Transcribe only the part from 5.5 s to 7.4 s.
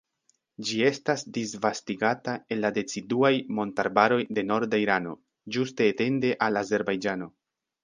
ĝuste etende al Azerbajĝano.